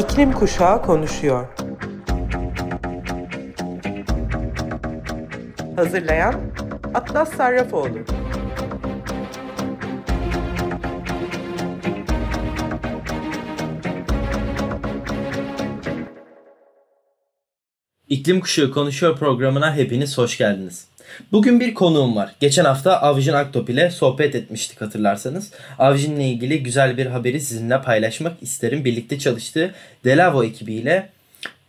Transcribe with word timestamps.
İklim 0.00 0.32
Kuşağı 0.32 0.82
konuşuyor. 0.82 1.46
Hazırlayan 5.76 6.34
Atlas 6.94 7.36
Sarrafoğlu. 7.36 7.98
İklim 18.08 18.40
Kuşağı 18.40 18.70
Konuşuyor 18.70 19.18
programına 19.18 19.76
hepiniz 19.76 20.18
hoş 20.18 20.38
geldiniz. 20.38 20.89
Bugün 21.32 21.60
bir 21.60 21.74
konuğum 21.74 22.16
var. 22.16 22.34
Geçen 22.40 22.64
hafta 22.64 23.00
Avjin 23.00 23.32
Aktop 23.32 23.70
ile 23.70 23.90
sohbet 23.90 24.34
etmiştik 24.34 24.80
hatırlarsanız. 24.80 25.52
Avjin 25.78 26.16
ile 26.16 26.28
ilgili 26.28 26.62
güzel 26.62 26.96
bir 26.96 27.06
haberi 27.06 27.40
sizinle 27.40 27.82
paylaşmak 27.82 28.42
isterim. 28.42 28.84
Birlikte 28.84 29.18
çalıştığı 29.18 29.74
Delavo 30.04 30.44
ekibiyle 30.44 31.08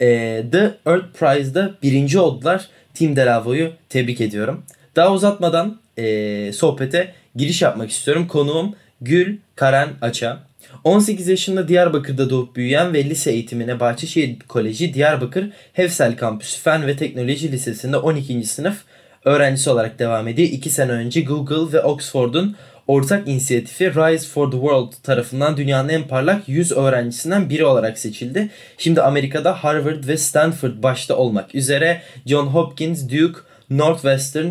e, 0.01 0.07
The 0.51 0.71
Earth 0.85 1.13
Prize'da 1.19 1.71
birinci 1.83 2.19
oldular. 2.19 2.67
Team 2.93 3.15
Delavo'yu 3.15 3.71
tebrik 3.89 4.21
ediyorum. 4.21 4.63
Daha 4.95 5.13
uzatmadan 5.13 5.79
e, 5.97 6.53
sohbete 6.53 7.13
giriş 7.35 7.61
yapmak 7.61 7.91
istiyorum. 7.91 8.27
Konuğum 8.27 8.75
Gül 9.01 9.37
Karen 9.55 9.89
Aça. 10.01 10.39
18 10.83 11.27
yaşında 11.27 11.67
Diyarbakır'da 11.67 12.29
doğup 12.29 12.55
büyüyen 12.55 12.93
ve 12.93 13.05
lise 13.05 13.31
eğitimine 13.31 13.79
Bahçeşehir 13.79 14.39
Koleji 14.39 14.93
Diyarbakır 14.93 15.49
Hefsel 15.73 16.17
Kampüsü 16.17 16.61
Fen 16.61 16.87
ve 16.87 16.95
Teknoloji 16.95 17.51
Lisesi'nde 17.51 17.97
12. 17.97 18.43
sınıf 18.43 18.83
öğrencisi 19.25 19.69
olarak 19.69 19.99
devam 19.99 20.27
ediyor. 20.27 20.49
2 20.51 20.69
sene 20.69 20.91
önce 20.91 21.21
Google 21.21 21.77
ve 21.77 21.81
Oxford'un 21.81 22.55
ortak 22.87 23.27
inisiyatifi 23.27 23.95
Rise 23.95 24.27
for 24.27 24.51
the 24.51 24.57
World 24.57 24.91
tarafından 25.03 25.57
dünyanın 25.57 25.89
en 25.89 26.07
parlak 26.07 26.49
100 26.49 26.71
öğrencisinden 26.71 27.49
biri 27.49 27.65
olarak 27.65 27.97
seçildi. 27.97 28.49
Şimdi 28.77 29.01
Amerika'da 29.01 29.63
Harvard 29.63 30.07
ve 30.07 30.17
Stanford 30.17 30.83
başta 30.83 31.15
olmak 31.15 31.55
üzere 31.55 32.01
John 32.25 32.47
Hopkins, 32.47 33.03
Duke, 33.03 33.39
Northwestern, 33.69 34.47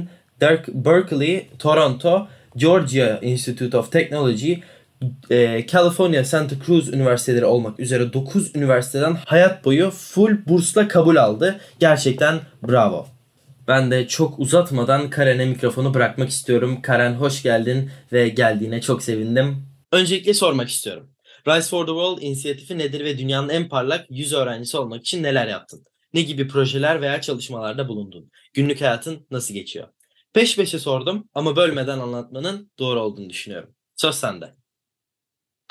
Berkeley, 0.68 1.48
Toronto, 1.58 2.28
Georgia 2.56 3.18
Institute 3.22 3.76
of 3.78 3.92
Technology, 3.92 4.54
e, 5.30 5.66
California 5.66 6.24
Santa 6.24 6.56
Cruz 6.66 6.88
üniversiteleri 6.88 7.44
olmak 7.44 7.80
üzere 7.80 8.12
9 8.12 8.56
üniversiteden 8.56 9.16
hayat 9.24 9.64
boyu 9.64 9.90
full 9.90 10.36
bursla 10.46 10.88
kabul 10.88 11.16
aldı. 11.16 11.60
Gerçekten 11.78 12.40
bravo. 12.68 13.06
Ben 13.70 13.90
de 13.90 14.08
çok 14.08 14.38
uzatmadan 14.38 15.10
Karen'e 15.10 15.44
mikrofonu 15.44 15.94
bırakmak 15.94 16.28
istiyorum. 16.28 16.82
Karen 16.82 17.12
hoş 17.12 17.42
geldin 17.42 17.90
ve 18.12 18.28
geldiğine 18.28 18.80
çok 18.80 19.02
sevindim. 19.02 19.66
Öncelikle 19.92 20.34
sormak 20.34 20.68
istiyorum. 20.68 21.10
Rise 21.48 21.68
for 21.68 21.86
the 21.86 21.90
World 21.90 22.22
inisiyatifi 22.22 22.78
nedir 22.78 23.04
ve 23.04 23.18
dünyanın 23.18 23.48
en 23.48 23.68
parlak 23.68 24.06
100 24.10 24.32
öğrencisi 24.32 24.76
olmak 24.76 25.00
için 25.00 25.22
neler 25.22 25.46
yaptın? 25.46 25.84
Ne 26.14 26.22
gibi 26.22 26.48
projeler 26.48 27.00
veya 27.00 27.20
çalışmalarda 27.20 27.88
bulundun? 27.88 28.30
Günlük 28.54 28.80
hayatın 28.80 29.26
nasıl 29.30 29.54
geçiyor? 29.54 29.88
Peş 30.32 30.56
peşe 30.56 30.78
sordum 30.78 31.28
ama 31.34 31.56
bölmeden 31.56 31.98
anlatmanın 31.98 32.70
doğru 32.78 33.00
olduğunu 33.00 33.30
düşünüyorum. 33.30 33.74
Söz 33.96 34.14
sende. 34.14 34.54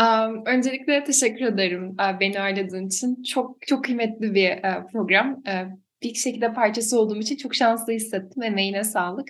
Um, 0.02 0.45
öncelikle 0.45 1.03
teşekkür 1.03 1.45
ederim 1.45 1.89
uh, 1.89 2.20
beni 2.20 2.42
ağırladığın 2.42 2.88
için. 2.88 3.23
Çok 3.23 3.67
çok 3.67 3.83
kıymetli 3.83 4.33
bir 4.33 4.52
uh, 4.52 4.92
program. 4.92 5.44
Uh, 5.47 5.88
bir 6.03 6.14
şekilde 6.14 6.53
parçası 6.53 7.00
olduğum 7.00 7.19
için 7.19 7.36
çok 7.36 7.55
şanslı 7.55 7.94
hissettim. 7.94 8.44
Emeğine 8.44 8.83
sağlık. 8.83 9.30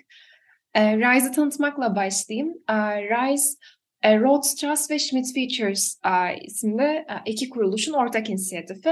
Uh, 0.78 0.82
Rise'ı 0.82 1.32
tanıtmakla 1.32 1.96
başlayayım. 1.96 2.50
Uh, 2.70 2.98
Rise, 2.98 3.58
uh, 4.06 4.22
Rhodes 4.22 4.56
Trust 4.56 4.92
ve 4.92 5.00
Schmidt 5.00 5.34
Features 5.34 6.00
uh, 6.06 6.46
isimli 6.46 7.06
uh, 7.10 7.22
iki 7.26 7.50
kuruluşun 7.50 7.94
ortak 7.94 8.30
inisiyatifi. 8.30 8.90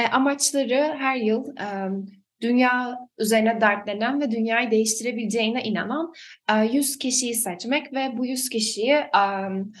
Uh, 0.00 0.14
amaçları 0.14 0.94
her 0.98 1.16
yıl 1.16 1.44
um, 1.46 2.06
dünya 2.40 2.98
üzerine 3.18 3.60
dertlenen 3.60 4.20
ve 4.20 4.30
dünyayı 4.30 4.70
değiştirebileceğine 4.70 5.62
inanan 5.62 6.12
uh, 6.50 6.74
100 6.74 6.98
kişiyi 6.98 7.34
seçmek 7.34 7.92
ve 7.92 8.18
bu 8.18 8.26
100 8.26 8.48
kişiyi 8.48 8.96
um, 8.96 9.72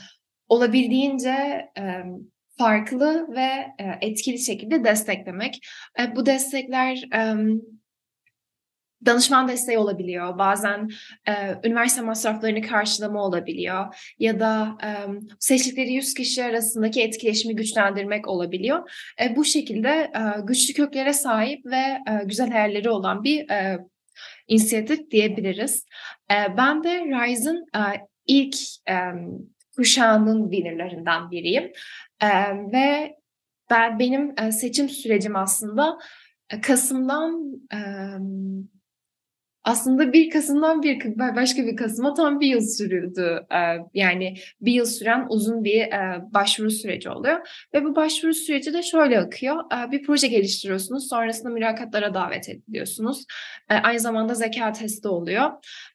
olabildiğince 0.52 1.68
e, 1.78 1.82
farklı 2.58 3.26
ve 3.36 3.66
e, 3.78 3.98
etkili 4.00 4.38
şekilde 4.38 4.84
desteklemek. 4.84 5.58
E, 6.00 6.16
bu 6.16 6.26
destekler 6.26 7.04
danışman 9.06 9.48
desteği 9.48 9.78
olabiliyor. 9.78 10.38
Bazen 10.38 10.88
e, 11.28 11.32
üniversite 11.68 12.02
masraflarını 12.02 12.62
karşılama 12.62 13.24
olabiliyor. 13.24 14.14
Ya 14.18 14.40
da 14.40 14.78
e, 14.84 14.88
seçtikleri 15.38 15.92
100 15.92 16.14
kişi 16.14 16.44
arasındaki 16.44 17.02
etkileşimi 17.02 17.56
güçlendirmek 17.56 18.28
olabiliyor. 18.28 18.90
E, 19.20 19.36
bu 19.36 19.44
şekilde 19.44 20.12
güçlü 20.44 20.74
köklere 20.74 21.12
sahip 21.12 21.66
ve 21.66 21.98
güzel 22.24 22.50
hayalleri 22.50 22.90
olan 22.90 23.24
bir 23.24 23.50
e, 23.50 23.78
inisiyatif 24.48 25.10
diyebiliriz. 25.10 25.86
Ben 26.30 26.84
de 26.84 27.00
Rise'ın 27.00 27.66
ilk 28.26 28.56
kuşağının 29.76 30.50
winnerlarından 30.50 31.30
biriyim. 31.30 31.72
Ve 32.72 33.16
ben 33.70 33.98
benim 33.98 34.52
seçim 34.52 34.88
sürecim 34.88 35.36
aslında 35.36 35.98
Kasım'dan 36.62 37.52
aslında 39.64 40.12
bir 40.12 40.30
Kasım'dan 40.30 40.82
bir 40.82 41.18
başka 41.18 41.66
bir 41.66 41.76
Kasım'a 41.76 42.14
tam 42.14 42.40
bir 42.40 42.46
yıl 42.46 42.60
sürüldü. 42.60 43.46
Yani 43.94 44.34
bir 44.60 44.72
yıl 44.72 44.86
süren 44.86 45.26
uzun 45.28 45.64
bir 45.64 45.88
başvuru 46.34 46.70
süreci 46.70 47.10
oluyor. 47.10 47.66
Ve 47.74 47.84
bu 47.84 47.96
başvuru 47.96 48.34
süreci 48.34 48.72
de 48.72 48.82
şöyle 48.82 49.20
akıyor. 49.20 49.56
Bir 49.90 50.02
proje 50.02 50.28
geliştiriyorsunuz. 50.28 51.08
Sonrasında 51.08 51.50
mülakatlara 51.52 52.14
davet 52.14 52.48
ediliyorsunuz. 52.48 53.24
Aynı 53.68 54.00
zamanda 54.00 54.34
zeka 54.34 54.72
testi 54.72 55.08
oluyor. 55.08 55.50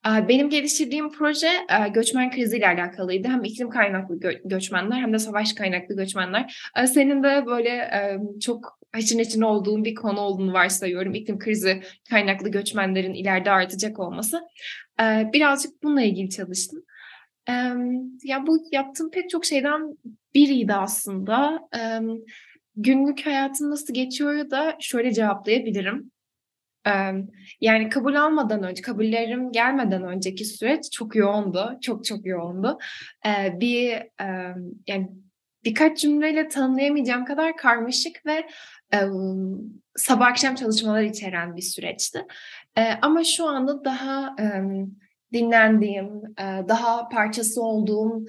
Benim 0.05 0.49
geliştirdiğim 0.49 1.11
proje 1.11 1.49
göçmen 1.93 2.31
kriziyle 2.31 2.67
alakalıydı. 2.67 3.27
Hem 3.27 3.43
iklim 3.43 3.69
kaynaklı 3.69 4.19
göçmenler 4.45 4.97
hem 4.97 5.13
de 5.13 5.19
savaş 5.19 5.53
kaynaklı 5.53 5.95
göçmenler. 5.95 6.71
Senin 6.85 7.23
de 7.23 7.45
böyle 7.45 7.89
çok 8.41 8.76
haşır 8.91 9.17
neşir 9.17 9.41
olduğum 9.41 9.85
bir 9.85 9.95
konu 9.95 10.19
olduğunu 10.19 10.53
varsayıyorum. 10.53 11.13
İklim 11.13 11.39
krizi 11.39 11.81
kaynaklı 12.09 12.49
göçmenlerin 12.49 13.13
ileride 13.13 13.51
artacak 13.51 13.99
olması. 13.99 14.41
Ee, 15.01 15.29
birazcık 15.33 15.83
bununla 15.83 16.01
ilgili 16.01 16.29
çalıştım. 16.29 16.83
Ee, 17.49 17.53
ya 18.23 18.47
bu 18.47 18.57
yaptığım 18.71 19.11
pek 19.11 19.29
çok 19.29 19.45
şeyden 19.45 19.97
biriydi 20.35 20.73
aslında. 20.73 21.59
Ee, 21.75 21.99
günlük 22.75 23.25
hayatım 23.25 23.71
nasıl 23.71 23.93
geçiyor 23.93 24.49
da 24.49 24.77
şöyle 24.79 25.13
cevaplayabilirim. 25.13 26.11
Yani 27.61 27.89
kabul 27.89 28.15
almadan 28.15 28.63
önce, 28.63 28.81
kabullerim 28.81 29.51
gelmeden 29.51 30.03
önceki 30.03 30.45
süreç 30.45 30.91
çok 30.91 31.15
yoğundu, 31.15 31.77
çok 31.81 32.05
çok 32.05 32.25
yoğundu. 32.25 32.77
Bir 33.53 34.03
yani 34.87 35.09
birkaç 35.63 36.01
cümleyle 36.01 36.47
tanımlayamayacağım 36.47 37.25
kadar 37.25 37.57
karmaşık 37.57 38.25
ve 38.25 38.47
sabah 39.95 40.25
akşam 40.25 40.55
çalışmalar 40.55 41.03
içeren 41.03 41.55
bir 41.55 41.61
süreçti. 41.61 42.25
Ama 43.01 43.23
şu 43.23 43.47
anda 43.47 43.85
daha 43.85 44.35
dinlendiğim, 45.33 46.21
daha 46.69 47.09
parçası 47.09 47.61
olduğum 47.61 48.25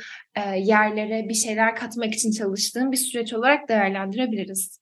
yerlere 0.56 1.28
bir 1.28 1.34
şeyler 1.34 1.76
katmak 1.76 2.14
için 2.14 2.32
çalıştığım 2.32 2.92
bir 2.92 2.96
süreç 2.96 3.32
olarak 3.34 3.68
değerlendirebiliriz. 3.68 4.80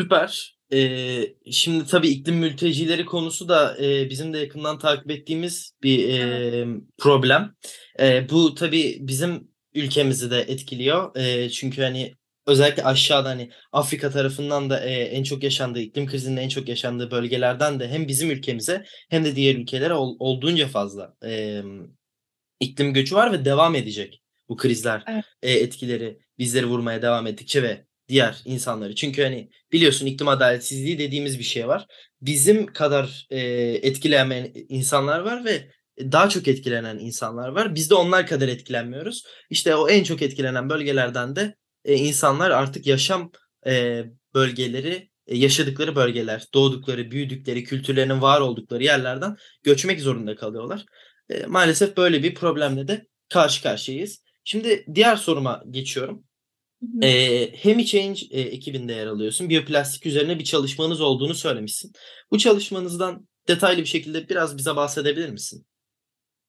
Süper. 0.00 0.58
Ee, 0.72 1.24
şimdi 1.50 1.86
tabii 1.86 2.08
iklim 2.08 2.36
mültecileri 2.36 3.04
konusu 3.04 3.48
da 3.48 3.76
e, 3.84 4.10
bizim 4.10 4.32
de 4.32 4.38
yakından 4.38 4.78
takip 4.78 5.10
ettiğimiz 5.10 5.72
bir 5.82 6.08
e, 6.08 6.66
problem. 6.98 7.54
E, 8.00 8.28
bu 8.30 8.54
tabii 8.54 8.98
bizim 9.00 9.48
ülkemizi 9.74 10.30
de 10.30 10.40
etkiliyor. 10.40 11.16
E, 11.16 11.50
çünkü 11.50 11.82
hani 11.82 12.14
özellikle 12.48 12.84
aşağıda 12.84 13.28
hani 13.28 13.50
Afrika 13.72 14.10
tarafından 14.10 14.70
da 14.70 14.80
e, 14.80 14.90
en 14.90 15.22
çok 15.22 15.42
yaşandığı, 15.42 15.80
iklim 15.80 16.06
krizinin 16.06 16.36
en 16.36 16.48
çok 16.48 16.68
yaşandığı 16.68 17.10
bölgelerden 17.10 17.80
de 17.80 17.88
hem 17.88 18.08
bizim 18.08 18.30
ülkemize 18.30 18.84
hem 19.10 19.24
de 19.24 19.36
diğer 19.36 19.54
ülkelere 19.54 19.94
ol, 19.94 20.16
olduğunca 20.18 20.68
fazla 20.68 21.14
e, 21.24 21.62
iklim 22.60 22.92
göçü 22.92 23.14
var 23.14 23.32
ve 23.32 23.44
devam 23.44 23.74
edecek 23.74 24.22
bu 24.48 24.56
krizler 24.56 25.04
evet. 25.06 25.24
e, 25.42 25.52
etkileri 25.52 26.18
bizleri 26.38 26.66
vurmaya 26.66 27.02
devam 27.02 27.26
ettikçe 27.26 27.62
ve 27.62 27.84
diğer 28.08 28.42
insanları. 28.44 28.94
Çünkü 28.94 29.22
hani 29.22 29.50
biliyorsun 29.72 30.06
iklim 30.06 30.28
adaletsizliği 30.28 30.98
dediğimiz 30.98 31.38
bir 31.38 31.44
şey 31.44 31.68
var. 31.68 31.86
Bizim 32.22 32.66
kadar 32.66 33.26
e, 33.30 33.40
etkilenmeyen 33.82 34.52
insanlar 34.68 35.20
var 35.20 35.44
ve 35.44 35.70
daha 36.00 36.28
çok 36.28 36.48
etkilenen 36.48 36.98
insanlar 36.98 37.48
var. 37.48 37.74
Biz 37.74 37.90
de 37.90 37.94
onlar 37.94 38.26
kadar 38.26 38.48
etkilenmiyoruz. 38.48 39.24
İşte 39.50 39.74
o 39.74 39.88
en 39.88 40.04
çok 40.04 40.22
etkilenen 40.22 40.70
bölgelerden 40.70 41.36
de 41.36 41.54
e, 41.88 41.94
insanlar 41.94 42.50
artık 42.50 42.86
yaşam 42.86 43.30
e, 43.66 44.04
bölgeleri, 44.34 45.10
e, 45.26 45.36
yaşadıkları 45.36 45.96
bölgeler, 45.96 46.46
doğdukları, 46.54 47.10
büyüdükleri, 47.10 47.64
kültürlerinin 47.64 48.22
var 48.22 48.40
oldukları 48.40 48.84
yerlerden 48.84 49.36
göçmek 49.62 50.00
zorunda 50.00 50.36
kalıyorlar. 50.36 50.84
E, 51.30 51.46
maalesef 51.46 51.96
böyle 51.96 52.22
bir 52.22 52.34
problemle 52.34 52.88
de 52.88 53.06
karşı 53.28 53.62
karşıyayız. 53.62 54.22
Şimdi 54.44 54.86
diğer 54.94 55.16
soruma 55.16 55.62
geçiyorum. 55.70 56.24
Hı 56.82 56.86
hı. 56.86 57.06
Ee, 57.06 57.52
HemiChange 57.56 58.20
e, 58.30 58.40
ekibinde 58.40 58.92
yer 58.92 59.06
alıyorsun. 59.06 59.48
Biyoplastik 59.48 60.06
üzerine 60.06 60.38
bir 60.38 60.44
çalışmanız 60.44 61.00
olduğunu 61.00 61.34
söylemişsin. 61.34 61.92
Bu 62.30 62.38
çalışmanızdan 62.38 63.28
detaylı 63.48 63.80
bir 63.80 63.86
şekilde 63.86 64.28
biraz 64.28 64.58
bize 64.58 64.76
bahsedebilir 64.76 65.30
misin? 65.30 65.66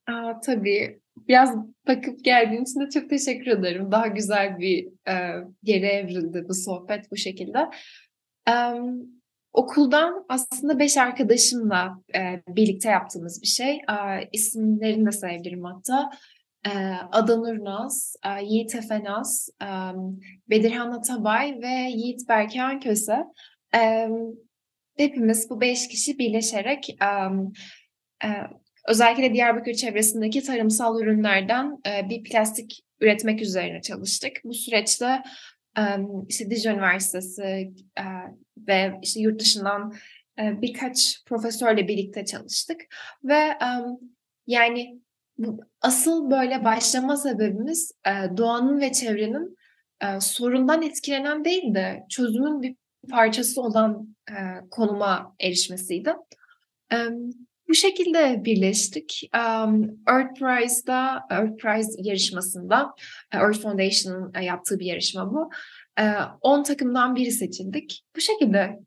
Aa, 0.10 0.40
tabii. 0.40 1.00
Biraz 1.28 1.56
bakıp 1.88 2.26
geldiğin 2.26 2.64
için 2.64 2.80
de 2.80 2.90
çok 2.90 3.10
teşekkür 3.10 3.48
ederim. 3.48 3.92
Daha 3.92 4.08
güzel 4.08 4.60
bir 4.60 4.88
e, 5.08 5.14
yere 5.64 5.88
evrildi 5.88 6.46
bu 6.50 6.54
sohbet 6.54 7.12
bu 7.12 7.18
şekilde. 7.18 7.70
E, 8.50 8.54
okuldan 9.54 10.26
aslında 10.30 10.80
beş 10.80 10.98
arkadaşımla 10.98 12.02
e, 12.16 12.42
birlikte 12.48 12.90
yaptığımız 12.90 13.42
bir 13.42 13.48
şey. 13.48 13.76
E, 13.76 14.30
isimlerini 14.32 15.06
de 15.06 15.12
sayabilirim 15.12 15.64
hatta. 15.64 16.12
E, 16.66 16.70
Ada 17.12 17.36
Nurnaz, 17.36 18.16
e, 18.26 18.44
Yiğit 18.44 18.76
Efenaz, 18.76 19.50
e, 19.62 19.70
Bedirhan 20.50 20.92
Atabay 20.92 21.62
ve 21.62 21.90
Yiğit 21.90 22.30
Berkan 22.30 22.80
Köse. 22.80 23.26
E, 23.76 24.10
hepimiz 24.98 25.50
bu 25.50 25.62
beş 25.62 25.88
kişi 25.88 26.20
birleşerek 26.20 26.90
e, 26.90 28.28
özellikle 28.88 29.34
Diyarbakır 29.34 29.74
çevresindeki 29.74 30.44
tarımsal 30.44 31.02
ürünlerden 31.02 31.78
e, 31.88 32.10
bir 32.10 32.24
plastik 32.24 32.82
üretmek 33.00 33.42
üzerine 33.42 33.82
çalıştık. 33.82 34.32
Bu 34.44 34.54
süreçte 34.54 35.24
e, 35.78 35.82
işte 36.28 36.50
Dijon 36.50 36.74
Üniversitesi 36.74 37.44
e, 38.00 38.04
ve 38.68 39.00
işte 39.02 39.20
yurt 39.20 39.42
dışından 39.42 39.94
e, 40.40 40.62
birkaç 40.62 41.24
profesörle 41.26 41.88
birlikte 41.88 42.26
çalıştık 42.26 42.82
ve 43.24 43.36
e, 43.36 43.70
yani 44.48 45.00
asıl 45.82 46.32
böyle 46.32 46.64
başlama 46.64 47.18
sebebimiz 47.18 47.92
e, 48.08 48.38
doğanın 48.38 48.82
ve 48.82 48.92
çevrenin 48.92 49.58
e, 50.02 50.20
sorundan 50.20 50.82
etkilenen 50.82 51.46
değil 51.46 51.76
de 51.76 52.06
çözümün 52.10 52.62
bir 52.62 52.76
parçası 53.10 53.62
olan 53.62 54.16
e, 54.30 54.36
konuma 54.72 55.36
erişmesiydi. 55.40 56.14
E, 56.92 56.98
bu 57.70 57.76
şekilde 57.76 58.42
birleştik. 58.46 59.30
Um, 59.36 59.84
Earth 60.08 60.40
Prize'da, 60.40 61.22
Earth 61.30 61.58
Prize 61.58 61.92
yarışmasında, 61.98 62.94
Earth 63.32 63.60
Foundation'ın 63.60 64.42
yaptığı 64.42 64.80
bir 64.80 64.86
yarışma 64.86 65.34
bu. 65.34 65.50
10 66.42 66.64
takımdan 66.64 67.16
biri 67.16 67.32
seçildik. 67.32 68.04
Bu 68.16 68.22
şekilde. 68.22 68.80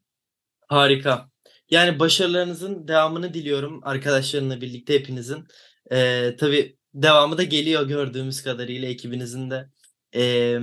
Harika. 0.68 1.28
Yani 1.70 1.98
başarılarınızın 1.98 2.88
devamını 2.88 3.34
diliyorum 3.34 3.80
arkadaşlarınla 3.82 4.60
birlikte 4.60 4.94
hepinizin. 4.94 5.44
Ee, 5.92 6.36
tabii 6.38 6.76
devamı 6.94 7.38
da 7.38 7.42
geliyor 7.42 7.88
gördüğümüz 7.88 8.42
kadarıyla 8.42 8.88
ekibinizin 8.88 9.50
de 9.50 9.68
e, 10.14 10.58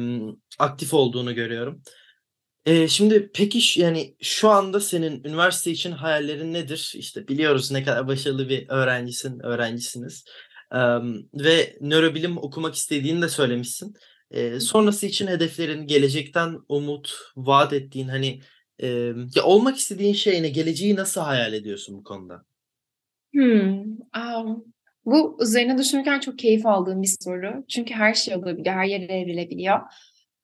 aktif 0.59 0.93
olduğunu 0.93 1.35
görüyorum. 1.35 1.81
Eee, 2.69 2.87
şimdi 2.87 3.31
peki 3.35 3.81
yani 3.81 4.15
şu 4.21 4.49
anda 4.49 4.79
senin 4.79 5.23
üniversite 5.23 5.71
için 5.71 5.91
hayallerin 5.91 6.53
nedir? 6.53 6.93
İşte 6.97 7.27
biliyoruz 7.27 7.71
ne 7.71 7.83
kadar 7.83 8.07
başarılı 8.07 8.49
bir 8.49 8.69
öğrencisin, 8.69 9.39
öğrencisiniz. 9.45 10.23
Emm, 10.73 11.15
ve 11.33 11.77
nörobilim 11.81 12.37
okumak 12.37 12.75
istediğini 12.75 13.21
de 13.21 13.29
söylemişsin. 13.29 13.93
Eee, 14.33 14.59
sonrası 14.59 15.05
için 15.05 15.27
hedeflerin, 15.27 15.87
gelecekten 15.87 16.57
umut 16.69 17.13
vaat 17.35 17.73
ettiğin 17.73 18.07
hani, 18.07 18.41
emm, 18.79 19.27
ya 19.35 19.43
olmak 19.43 19.77
istediğin 19.77 20.13
şey 20.13 20.43
ne? 20.43 20.49
Geleceği 20.49 20.95
nasıl 20.95 21.21
hayal 21.21 21.53
ediyorsun 21.53 21.97
bu 21.97 22.03
konuda? 22.03 22.45
Hımm. 23.35 23.97
Amm, 24.13 24.63
bu 25.05 25.37
üzerine 25.41 25.77
düşünürken 25.77 26.19
çok 26.19 26.39
keyif 26.39 26.65
aldığım 26.65 27.01
bir 27.01 27.15
soru. 27.21 27.65
Çünkü 27.69 27.93
her 27.93 28.13
şey 28.13 28.35
olabiliyor, 28.35 28.75
her 28.75 28.85
yere 28.85 29.03
evrilebiliyor. 29.19 29.79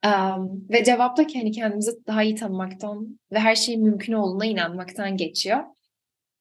Um, 0.05 0.67
ve 0.69 0.83
cevap 0.83 1.17
da 1.17 1.23
hani 1.33 1.51
kendimizi 1.51 1.91
daha 2.07 2.23
iyi 2.23 2.35
tanımaktan 2.35 3.19
ve 3.31 3.39
her 3.39 3.55
şeyin 3.55 3.83
mümkün 3.83 4.13
olduğuna 4.13 4.45
inanmaktan 4.45 5.17
geçiyor. 5.17 5.63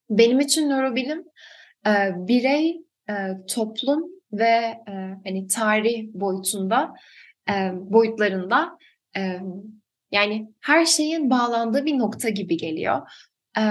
Benim 0.09 0.39
için 0.39 0.69
nörobilim 0.69 1.23
e, 1.87 2.11
birey, 2.15 2.81
e, 3.09 3.13
toplum 3.49 4.03
ve 4.31 4.43
e, 4.87 4.93
hani 5.25 5.47
tarih 5.47 6.07
boyutunda 6.13 6.93
e, 7.49 7.53
boyutlarında 7.73 8.77
e, 9.17 9.39
yani 10.11 10.53
her 10.61 10.85
şeyin 10.85 11.29
bağlandığı 11.29 11.85
bir 11.85 11.97
nokta 11.97 12.29
gibi 12.29 12.57
geliyor. 12.57 13.01
E, 13.57 13.63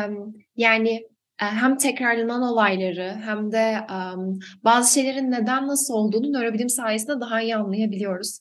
yani 0.56 1.08
hem 1.36 1.76
tekrarlanan 1.76 2.42
olayları 2.42 3.16
hem 3.24 3.52
de 3.52 3.80
um, 3.90 4.38
bazı 4.64 4.94
şeylerin 4.94 5.30
neden 5.30 5.66
nasıl 5.66 5.94
olduğunu 5.94 6.32
nörobilim 6.32 6.68
sayesinde 6.68 7.20
daha 7.20 7.42
iyi 7.42 7.56
anlayabiliyoruz. 7.56 8.40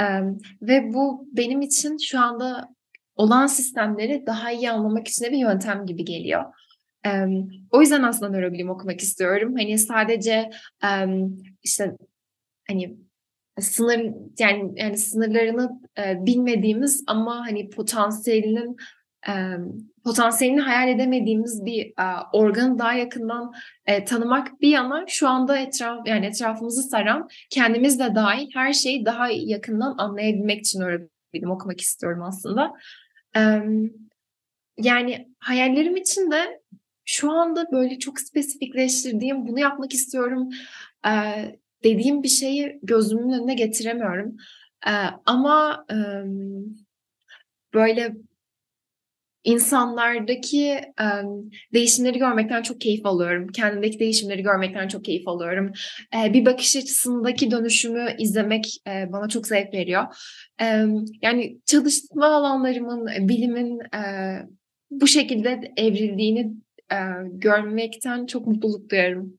Um, 0.00 0.38
ve 0.62 0.92
bu 0.94 1.28
benim 1.32 1.60
için 1.60 1.96
şu 1.98 2.20
anda 2.20 2.74
olan 3.16 3.46
sistemleri 3.46 4.26
daha 4.26 4.52
iyi 4.52 4.70
anlamak 4.70 5.08
için 5.08 5.32
bir 5.32 5.38
yöntem 5.38 5.86
gibi 5.86 6.04
geliyor. 6.04 6.44
Um, 7.06 7.50
o 7.70 7.80
yüzden 7.80 8.02
aslında 8.02 8.32
nörobilim 8.32 8.70
okumak 8.70 9.00
istiyorum. 9.00 9.54
Hani 9.58 9.78
sadece 9.78 10.50
um, 10.84 11.38
işte 11.62 11.96
hani 12.68 12.96
sınır 13.60 14.14
yani 14.38 14.72
yani 14.76 14.98
sınırlarını 14.98 15.80
e, 15.98 16.26
bilmediğimiz 16.26 17.04
ama 17.06 17.46
hani 17.46 17.70
potansiyelinin 17.70 18.76
potansiyelini 20.04 20.60
hayal 20.60 20.88
edemediğimiz 20.88 21.64
bir 21.64 21.92
organı 22.32 22.78
daha 22.78 22.92
yakından 22.92 23.52
tanımak 24.06 24.60
bir 24.60 24.68
yana 24.68 25.04
şu 25.08 25.28
anda 25.28 25.58
etraf 25.58 26.06
yani 26.06 26.26
etrafımızı 26.26 26.82
saran 26.82 27.28
kendimiz 27.50 27.98
de 27.98 28.14
dahil 28.14 28.50
her 28.54 28.72
şeyi 28.72 29.04
daha 29.04 29.28
yakından 29.30 29.94
anlayabilmek 29.98 30.60
için 30.60 30.80
öğrendim 30.80 31.50
okumak 31.50 31.80
istiyorum 31.80 32.22
aslında. 32.22 32.72
Yani 34.78 35.28
hayallerim 35.38 35.96
için 35.96 36.30
de 36.30 36.60
şu 37.04 37.32
anda 37.32 37.72
böyle 37.72 37.98
çok 37.98 38.20
spesifikleştirdiğim 38.20 39.48
bunu 39.48 39.60
yapmak 39.60 39.94
istiyorum 39.94 40.48
dediğim 41.84 42.22
bir 42.22 42.28
şeyi 42.28 42.78
gözümün 42.82 43.32
önüne 43.32 43.54
getiremiyorum. 43.54 44.36
Ama 45.26 45.86
böyle 47.74 48.14
insanlardaki 49.44 50.80
um, 51.00 51.50
değişimleri 51.72 52.18
görmekten 52.18 52.62
çok 52.62 52.80
keyif 52.80 53.06
alıyorum. 53.06 53.48
Kendimdeki 53.48 53.98
değişimleri 53.98 54.42
görmekten 54.42 54.88
çok 54.88 55.04
keyif 55.04 55.28
alıyorum. 55.28 55.72
E, 56.16 56.32
bir 56.32 56.46
bakış 56.46 56.76
açısındaki 56.76 57.50
dönüşümü 57.50 58.16
izlemek 58.18 58.76
e, 58.88 59.12
bana 59.12 59.28
çok 59.28 59.46
zevk 59.46 59.74
veriyor. 59.74 60.04
E, 60.60 60.84
yani 61.22 61.58
çalışma 61.66 62.26
alanlarımın, 62.26 63.28
bilimin 63.28 63.80
e, 63.80 64.02
bu 64.90 65.06
şekilde 65.06 65.72
evrildiğini 65.76 66.52
e, 66.92 66.96
görmekten 67.32 68.26
çok 68.26 68.46
mutluluk 68.46 68.90
duyarım. 68.90 69.38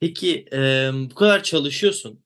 Peki 0.00 0.44
e, 0.52 0.90
bu 1.10 1.14
kadar 1.14 1.42
çalışıyorsun 1.42 2.23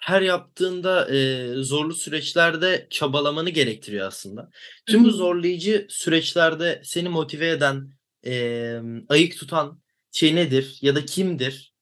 her 0.00 0.22
yaptığında 0.22 1.14
e, 1.14 1.48
zorlu 1.54 1.94
süreçlerde 1.94 2.86
çabalamanı 2.90 3.50
gerektiriyor 3.50 4.06
aslında. 4.06 4.50
Tüm 4.86 5.04
bu 5.04 5.10
zorlayıcı 5.10 5.86
süreçlerde 5.88 6.80
seni 6.84 7.08
motive 7.08 7.48
eden, 7.48 7.90
e, 8.26 8.74
ayık 9.08 9.38
tutan 9.38 9.80
şey 10.12 10.36
nedir 10.36 10.78
ya 10.82 10.94
da 10.94 11.04
kimdir? 11.04 11.74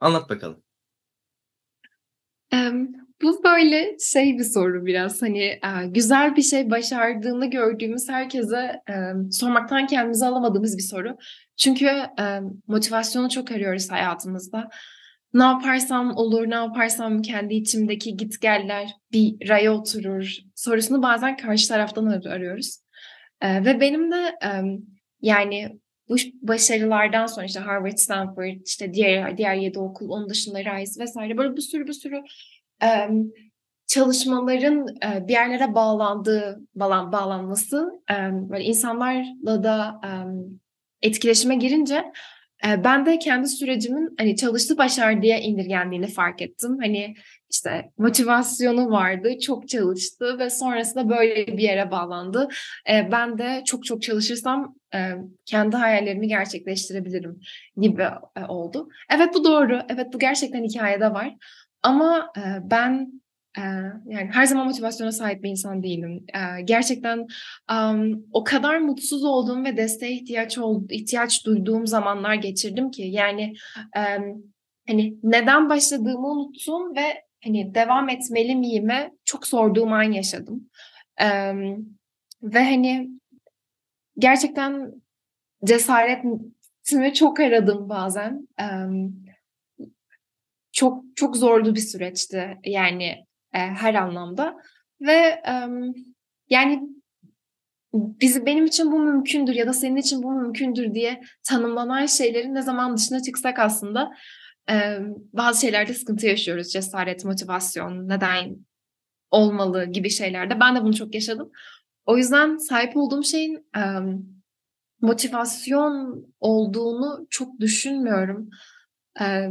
Anlat 0.00 0.30
bakalım. 0.30 0.62
Bu 3.22 3.44
böyle 3.44 3.96
şey 4.00 4.38
bir 4.38 4.44
soru 4.44 4.86
biraz 4.86 5.22
hani 5.22 5.60
güzel 5.86 6.36
bir 6.36 6.42
şey 6.42 6.70
başardığını 6.70 7.50
gördüğümüz 7.50 8.08
herkese 8.08 8.82
sormaktan 9.32 9.86
kendimizi 9.86 10.26
alamadığımız 10.26 10.78
bir 10.78 10.82
soru. 10.82 11.16
Çünkü 11.56 11.90
motivasyonu 12.66 13.30
çok 13.30 13.50
arıyoruz 13.50 13.90
hayatımızda 13.90 14.68
ne 15.34 15.42
yaparsam 15.42 16.16
olur, 16.16 16.50
ne 16.50 16.54
yaparsam 16.54 17.22
kendi 17.22 17.54
içimdeki 17.54 18.16
gitgeller 18.16 18.90
bir 19.12 19.48
raya 19.48 19.74
oturur 19.74 20.36
sorusunu 20.54 21.02
bazen 21.02 21.36
karşı 21.36 21.68
taraftan 21.68 22.06
ar- 22.06 22.24
arıyoruz. 22.24 22.76
Ee, 23.42 23.64
ve 23.64 23.80
benim 23.80 24.12
de 24.12 24.36
e, 24.44 24.50
yani 25.20 25.78
bu 26.08 26.16
başarılardan 26.42 27.26
sonra 27.26 27.46
işte 27.46 27.60
Harvard, 27.60 27.96
Stanford, 27.96 28.60
işte 28.66 28.94
diğer 28.94 29.38
diğer 29.38 29.54
yedi 29.54 29.78
okul, 29.78 30.08
onun 30.08 30.28
dışında 30.28 30.58
Rice 30.58 31.00
vesaire 31.00 31.36
böyle 31.36 31.56
bir 31.56 31.60
sürü 31.60 31.86
bir 31.86 31.92
sürü 31.92 32.22
e, 32.82 33.08
çalışmaların 33.86 34.86
e, 35.04 35.28
bir 35.28 35.32
yerlere 35.32 35.74
bağlandığı, 35.74 36.60
bağlan, 36.74 37.12
bağlanması 37.12 37.90
e, 38.10 38.14
böyle 38.50 38.64
insanlarla 38.64 39.64
da 39.64 40.00
e, 40.04 40.10
etkileşime 41.08 41.54
girince 41.56 42.04
ben 42.64 43.06
de 43.06 43.18
kendi 43.18 43.48
sürecimin 43.48 44.14
hani 44.18 44.36
çalıştı 44.36 44.78
başar 44.78 45.22
diye 45.22 45.40
indirgendiğini 45.40 46.06
fark 46.06 46.42
ettim. 46.42 46.78
Hani 46.80 47.14
işte 47.50 47.90
motivasyonu 47.98 48.90
vardı, 48.90 49.38
çok 49.38 49.68
çalıştı 49.68 50.38
ve 50.38 50.50
sonrasında 50.50 51.08
böyle 51.08 51.46
bir 51.46 51.62
yere 51.62 51.90
bağlandı. 51.90 52.48
Ben 52.88 53.38
de 53.38 53.62
çok 53.66 53.84
çok 53.84 54.02
çalışırsam 54.02 54.74
kendi 55.46 55.76
hayallerimi 55.76 56.28
gerçekleştirebilirim 56.28 57.40
gibi 57.76 58.06
oldu. 58.48 58.88
Evet 59.10 59.34
bu 59.34 59.44
doğru. 59.44 59.80
Evet 59.88 60.06
bu 60.12 60.18
gerçekten 60.18 60.64
hikayede 60.64 61.10
var. 61.12 61.34
Ama 61.82 62.32
ben 62.62 62.92
Ee, 63.02 63.23
yani 64.06 64.30
her 64.32 64.46
zaman 64.46 64.66
motivasyona 64.66 65.12
sahip 65.12 65.42
bir 65.42 65.50
insan 65.50 65.82
değilim. 65.82 66.24
Ee, 66.34 66.62
gerçekten 66.62 67.26
o 68.32 68.44
kadar 68.44 68.78
mutsuz 68.78 69.24
olduğum 69.24 69.64
ve 69.64 69.76
desteğe 69.76 70.12
ihtiyaç 70.12 70.58
ol, 70.58 70.84
ihtiyaç 70.90 71.46
duyduğum 71.46 71.86
zamanlar 71.86 72.34
geçirdim 72.34 72.90
ki 72.90 73.02
yani 73.02 73.54
hani 74.88 75.18
neden 75.22 75.68
başladığımı 75.68 76.28
unuttum 76.28 76.96
ve 76.96 77.24
hani 77.44 77.74
devam 77.74 78.08
etmeli 78.08 78.56
miyime 78.56 79.12
çok 79.24 79.46
sorduğum 79.46 79.92
an 79.92 80.12
yaşadım. 80.12 80.70
Ve 82.42 82.64
hani 82.64 83.10
gerçekten 84.18 84.92
cesaretimi 85.64 87.14
çok 87.14 87.40
aradım 87.40 87.88
bazen. 87.88 88.48
Çok 90.72 91.04
çok 91.16 91.36
zorlu 91.36 91.74
bir 91.74 91.80
süreçti 91.80 92.58
yani 92.64 93.26
e, 93.54 93.58
her 93.58 93.94
anlamda 93.94 94.56
ve 95.00 95.42
e, 95.48 95.68
yani 96.50 96.82
biz 97.94 98.46
benim 98.46 98.64
için 98.64 98.92
bu 98.92 98.98
mümkündür 98.98 99.54
ya 99.54 99.66
da 99.66 99.72
senin 99.72 99.96
için 99.96 100.22
bu 100.22 100.32
mümkündür 100.32 100.94
diye 100.94 101.22
tanımlanan 101.48 102.06
şeylerin 102.06 102.54
ne 102.54 102.62
zaman 102.62 102.96
dışına 102.96 103.22
çıksak 103.22 103.58
aslında 103.58 104.10
e, 104.70 104.98
bazı 105.32 105.60
şeylerde 105.60 105.94
sıkıntı 105.94 106.26
yaşıyoruz. 106.26 106.68
Cesaret, 106.68 107.24
motivasyon, 107.24 108.08
neden 108.08 108.56
olmalı 109.30 109.84
gibi 109.84 110.10
şeylerde. 110.10 110.60
Ben 110.60 110.76
de 110.76 110.82
bunu 110.82 110.94
çok 110.94 111.14
yaşadım. 111.14 111.50
O 112.06 112.16
yüzden 112.16 112.56
sahip 112.56 112.96
olduğum 112.96 113.22
şeyin 113.22 113.66
e, 113.76 113.82
motivasyon 115.00 116.26
olduğunu 116.40 117.26
çok 117.30 117.60
düşünmüyorum. 117.60 118.50
E, 119.20 119.48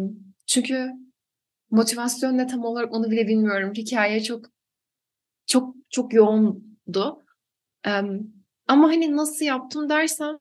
çünkü 0.47 0.91
motivasyon 1.73 2.37
ne 2.37 2.47
tam 2.47 2.65
olarak 2.65 2.93
onu 2.93 3.11
bile 3.11 3.27
bilmiyorum. 3.27 3.73
Hikaye 3.77 4.23
çok 4.23 4.45
çok 5.45 5.75
çok 5.89 6.13
yoğundu. 6.13 7.23
Um, 7.87 8.33
ama 8.67 8.87
hani 8.87 9.17
nasıl 9.17 9.45
yaptım 9.45 9.89
dersem 9.89 10.37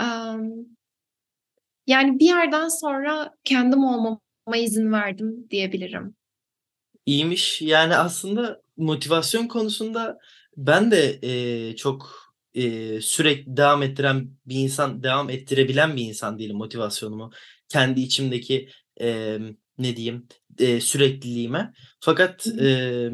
um, 0.00 0.66
yani 1.86 2.18
bir 2.18 2.26
yerden 2.26 2.68
sonra 2.68 3.34
kendim 3.44 3.84
olmama 3.84 4.56
izin 4.56 4.92
verdim 4.92 5.46
diyebilirim. 5.50 6.16
İyiymiş. 7.06 7.62
Yani 7.62 7.96
aslında 7.96 8.62
motivasyon 8.76 9.46
konusunda 9.48 10.18
ben 10.56 10.90
de 10.90 11.18
e, 11.22 11.76
çok 11.76 12.22
e, 12.54 13.00
sürekli 13.00 13.56
devam 13.56 13.82
ettiren 13.82 14.30
bir 14.46 14.56
insan, 14.56 15.02
devam 15.02 15.30
ettirebilen 15.30 15.96
bir 15.96 16.02
insan 16.02 16.38
değilim 16.38 16.56
motivasyonumu. 16.56 17.30
Kendi 17.68 18.00
içimdeki 18.00 18.68
e, 19.00 19.38
ne 19.82 19.96
diyeyim 19.96 20.28
e, 20.58 20.80
sürekliliğime. 20.80 21.72
Fakat 22.00 22.46
e, 22.46 23.10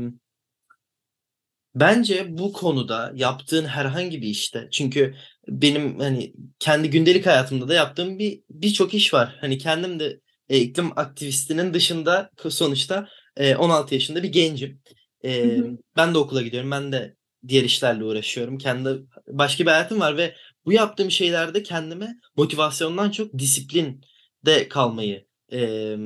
bence 1.75 2.39
bu 2.39 2.53
konuda 2.53 3.13
yaptığın 3.15 3.65
herhangi 3.65 4.23
bir 4.23 4.29
işte 4.29 4.69
çünkü 4.73 5.15
benim 5.49 5.99
hani 5.99 6.33
kendi 6.59 6.91
gündelik 6.91 7.27
hayatımda 7.27 7.69
da 7.69 7.75
yaptığım 7.75 8.19
bir 8.19 8.43
birçok 8.51 8.95
iş 8.95 9.15
var. 9.15 9.37
Hani 9.41 9.59
kendim 9.59 10.01
de 10.01 10.21
e, 10.49 10.59
iklim 10.59 10.99
aktivistinin 10.99 11.75
dışında 11.75 12.31
sonuçta 12.49 13.09
e, 13.37 13.57
16 13.57 13.95
yaşında 13.95 14.23
bir 14.23 14.33
gencim. 14.33 14.81
E, 15.25 15.59
ben 15.97 16.15
de 16.15 16.19
okula 16.19 16.43
gidiyorum. 16.43 16.71
Ben 16.71 16.93
de 16.93 17.17
diğer 17.49 17.65
işlerle 17.65 18.05
uğraşıyorum. 18.05 18.59
Kendi 18.59 18.89
başka 19.29 19.65
bir 19.65 19.71
hayatım 19.71 20.01
var 20.01 20.17
ve 20.17 20.35
bu 20.65 20.73
yaptığım 20.73 21.11
şeylerde 21.11 21.63
kendime 21.63 22.15
motivasyondan 22.37 23.11
çok 23.11 23.39
disiplin 23.39 24.01
de 24.47 24.69
kalmayı 24.69 25.27
e, 25.53 25.97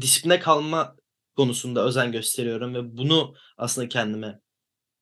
disipline 0.00 0.40
kalma 0.40 0.96
konusunda 1.36 1.84
özen 1.84 2.12
gösteriyorum 2.12 2.74
ve 2.74 2.96
bunu 2.96 3.34
aslında 3.56 3.88
kendime 3.88 4.40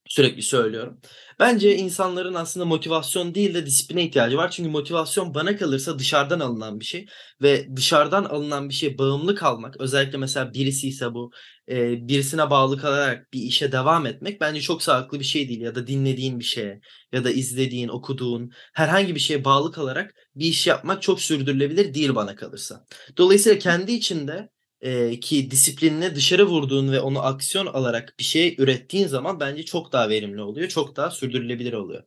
sürekli 0.09 0.43
söylüyorum. 0.43 1.01
Bence 1.41 1.77
insanların 1.77 2.35
aslında 2.35 2.67
motivasyon 2.67 3.35
değil 3.35 3.55
de 3.55 3.67
disipline 3.67 4.05
ihtiyacı 4.05 4.37
var. 4.37 4.51
Çünkü 4.51 4.71
motivasyon 4.71 5.35
bana 5.35 5.57
kalırsa 5.57 5.99
dışarıdan 5.99 6.41
alınan 6.41 6.81
bir 6.81 6.85
şey 6.85 7.07
ve 7.43 7.77
dışarıdan 7.77 8.25
alınan 8.25 8.69
bir 8.69 8.75
şeye 8.75 8.99
bağımlı 8.99 9.35
kalmak 9.35 9.81
özellikle 9.81 10.19
mesela 10.19 10.55
birisi 10.55 10.89
ise 10.89 11.15
bu 11.15 11.31
birisine 11.69 12.51
bağlı 12.51 12.79
kalarak 12.79 13.33
bir 13.33 13.41
işe 13.41 13.73
devam 13.73 14.07
etmek 14.07 14.41
bence 14.41 14.61
çok 14.61 14.83
sağlıklı 14.83 15.21
bir 15.21 15.25
şey 15.25 15.49
değil 15.49 15.61
ya 15.61 15.75
da 15.75 15.87
dinlediğin 15.87 16.39
bir 16.39 16.45
şeye 16.45 16.81
ya 17.13 17.25
da 17.25 17.31
izlediğin, 17.31 17.89
okuduğun 17.89 18.51
herhangi 18.75 19.15
bir 19.15 19.21
şeye 19.21 19.45
bağlı 19.45 19.73
kalarak 19.73 20.15
bir 20.35 20.47
iş 20.47 20.67
yapmak 20.67 21.03
çok 21.03 21.21
sürdürülebilir 21.21 21.95
değil 21.95 22.15
bana 22.15 22.37
kalırsa. 22.37 22.85
Dolayısıyla 23.17 23.59
kendi 23.59 23.93
içinde 23.93 24.49
e, 24.85 25.21
ki 25.21 25.51
disiplinine 25.51 26.15
dışarı 26.15 26.45
vurduğun 26.47 26.93
ve 26.93 27.01
onu 27.01 27.23
aksiyon 27.27 27.67
alarak 27.67 28.15
bir 28.19 28.25
şey 28.25 28.57
ürettiğin 28.59 29.07
zaman 29.09 29.41
bence 29.41 29.65
çok 29.65 29.93
daha 29.93 30.09
verimli 30.09 30.43
oluyor. 30.43 30.69
Çok 30.69 30.97
daha 30.97 31.11
sürdürülebilir 31.11 31.73
oluyor. 31.73 32.03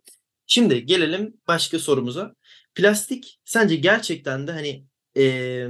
Şimdi 0.48 0.86
gelelim 0.86 1.38
başka 1.48 1.80
sorumuza. 1.80 2.36
Plastik 2.76 3.40
sence 3.46 3.76
gerçekten 3.76 4.48
de 4.48 4.52
hani 4.52 4.86
e, 5.18 5.68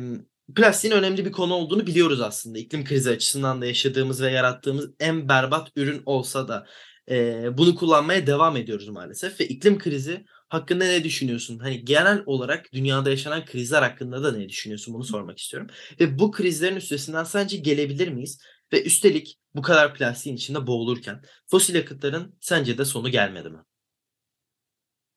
plastiğin 0.55 0.93
önemli 0.93 1.25
bir 1.25 1.31
konu 1.31 1.53
olduğunu 1.53 1.87
biliyoruz 1.87 2.21
aslında. 2.21 2.59
İklim 2.59 2.85
krizi 2.85 3.09
açısından 3.09 3.61
da 3.61 3.65
yaşadığımız 3.65 4.21
ve 4.21 4.31
yarattığımız 4.31 4.89
en 4.99 5.29
berbat 5.29 5.71
ürün 5.75 6.01
olsa 6.05 6.47
da 6.47 6.67
e, 7.09 7.47
bunu 7.57 7.75
kullanmaya 7.75 8.27
devam 8.27 8.57
ediyoruz 8.57 8.87
maalesef. 8.89 9.39
Ve 9.39 9.47
iklim 9.47 9.79
krizi 9.79 10.25
hakkında 10.49 10.85
ne 10.85 11.03
düşünüyorsun? 11.03 11.59
Hani 11.59 11.85
genel 11.85 12.23
olarak 12.25 12.73
dünyada 12.73 13.09
yaşanan 13.09 13.45
krizler 13.45 13.81
hakkında 13.81 14.23
da 14.23 14.31
ne 14.31 14.49
düşünüyorsun? 14.49 14.93
Bunu 14.93 15.03
sormak 15.03 15.37
istiyorum. 15.37 15.69
Ve 15.99 16.19
bu 16.19 16.31
krizlerin 16.31 16.75
üstesinden 16.75 17.23
sence 17.23 17.57
gelebilir 17.57 18.07
miyiz? 18.07 18.41
Ve 18.73 18.83
üstelik 18.83 19.39
bu 19.55 19.61
kadar 19.61 19.93
plastiğin 19.93 20.35
içinde 20.35 20.67
boğulurken 20.67 21.21
fosil 21.47 21.75
yakıtların 21.75 22.37
sence 22.41 22.77
de 22.77 22.85
sonu 22.85 23.09
gelmedi 23.09 23.49
mi? 23.49 23.59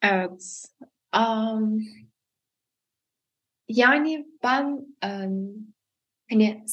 Evet. 0.02 0.64
Um, 1.16 1.78
yani 3.68 4.26
ben 4.42 4.64
um, 5.04 5.74
hani 6.30 6.64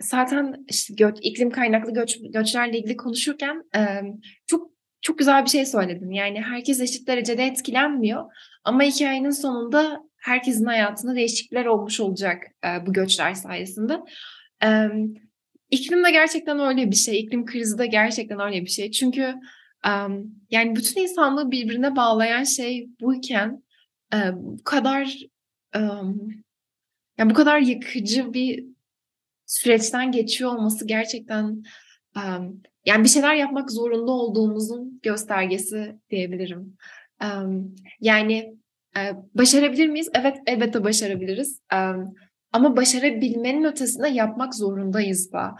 zaten 0.00 0.64
işte 0.68 0.94
göç, 0.94 1.18
iklim 1.22 1.50
kaynaklı 1.50 1.94
göç, 1.94 2.18
göçlerle 2.22 2.78
ilgili 2.78 2.96
konuşurken 2.96 3.64
um, 3.76 4.20
çok 4.46 4.73
çok 5.04 5.18
güzel 5.18 5.44
bir 5.44 5.50
şey 5.50 5.66
söyledin. 5.66 6.10
Yani 6.10 6.40
herkes 6.40 6.80
eşit 6.80 7.08
derecede 7.08 7.44
etkilenmiyor. 7.44 8.24
Ama 8.64 8.82
hikayenin 8.82 9.30
sonunda 9.30 10.00
herkesin 10.16 10.64
hayatında 10.64 11.14
değişiklikler 11.14 11.66
olmuş 11.66 12.00
olacak 12.00 12.42
e, 12.64 12.86
bu 12.86 12.92
göçler 12.92 13.34
sayesinde. 13.34 14.00
E, 14.64 14.88
iklim 15.70 16.04
de 16.04 16.10
gerçekten 16.10 16.58
öyle 16.58 16.90
bir 16.90 16.96
şey. 16.96 17.20
İklim 17.20 17.46
krizi 17.46 17.78
de 17.78 17.86
gerçekten 17.86 18.40
öyle 18.40 18.60
bir 18.60 18.70
şey. 18.70 18.90
Çünkü 18.90 19.34
e, 19.86 19.90
yani 20.50 20.76
bütün 20.76 21.02
insanlığı 21.02 21.50
birbirine 21.50 21.96
bağlayan 21.96 22.44
şey 22.44 22.88
buyken 23.00 23.62
e, 24.14 24.18
bu 24.34 24.64
kadar 24.64 25.16
e, 25.76 25.80
yani 27.18 27.30
bu 27.30 27.34
kadar 27.34 27.58
yıkıcı 27.58 28.32
bir 28.32 28.64
süreçten 29.46 30.12
geçiyor 30.12 30.50
olması 30.50 30.86
gerçekten 30.86 31.62
yani 32.86 33.04
bir 33.04 33.08
şeyler 33.08 33.34
yapmak 33.34 33.70
zorunda 33.70 34.10
olduğumuzun 34.12 35.00
göstergesi 35.02 35.98
diyebilirim. 36.10 36.76
Yani 38.00 38.56
e, 38.96 39.12
başarabilir 39.34 39.88
miyiz? 39.88 40.10
Evet, 40.14 40.36
elbette 40.46 40.84
başarabiliriz. 40.84 41.60
Ama 42.52 42.76
başarabilmenin 42.76 43.64
ötesinde 43.64 44.08
yapmak 44.08 44.54
zorundayız 44.54 45.32
da. 45.32 45.56